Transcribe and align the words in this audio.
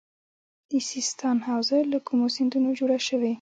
د 0.71 0.71
سیستان 0.91 1.37
حوزه 1.49 1.79
له 1.91 1.99
کومو 2.07 2.25
سیندونو 2.35 2.69
جوړه 2.79 2.97
شوې؟ 3.07 3.29